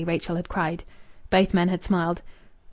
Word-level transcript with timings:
Rachel 0.03 0.35
had 0.35 0.49
cried. 0.49 0.83
Both 1.29 1.53
men 1.53 1.67
had 1.67 1.83
smiled. 1.83 2.23